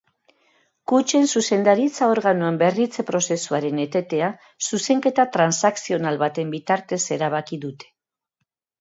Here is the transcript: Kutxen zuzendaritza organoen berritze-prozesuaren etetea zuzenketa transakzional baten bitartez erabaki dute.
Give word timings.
Kutxen 0.91 1.27
zuzendaritza 1.33 2.07
organoen 2.13 2.57
berritze-prozesuaren 2.63 3.83
etetea 3.85 4.33
zuzenketa 4.71 5.29
transakzional 5.39 6.21
baten 6.27 6.53
bitartez 6.59 7.03
erabaki 7.21 7.65
dute. 7.69 7.97